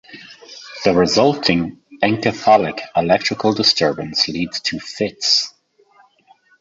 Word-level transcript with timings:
The 0.83 0.95
resulting 0.95 1.79
encephalic 2.01 2.79
electrical 2.95 3.53
disturbance 3.53 4.27
leads 4.27 4.59
to 4.61 4.79
fits. 4.79 5.53